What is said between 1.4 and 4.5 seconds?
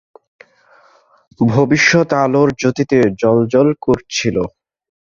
ভবিষ্যৎ আলোর জ্যোতিতে জ্বলজ্বল করছিল।